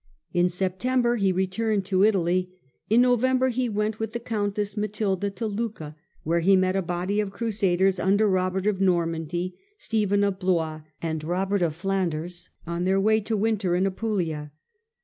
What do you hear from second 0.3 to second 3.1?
In Sep tember he returned to Italy; in